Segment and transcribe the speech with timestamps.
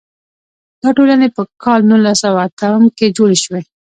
[0.81, 3.61] دا ټولنې په کال نولس سوه اتم کې جوړې شوې.